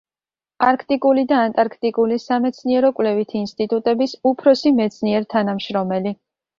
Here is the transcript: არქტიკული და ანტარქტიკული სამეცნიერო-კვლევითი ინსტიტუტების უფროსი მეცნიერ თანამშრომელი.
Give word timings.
არქტიკული 0.67 1.25
და 1.31 1.41
ანტარქტიკული 1.49 2.19
სამეცნიერო-კვლევითი 2.25 3.39
ინსტიტუტების 3.45 4.19
უფროსი 4.35 4.77
მეცნიერ 4.83 5.33
თანამშრომელი. 5.39 6.21